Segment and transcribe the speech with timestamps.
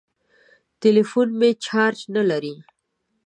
[0.81, 2.55] ټليفون مې چارچ نه لري.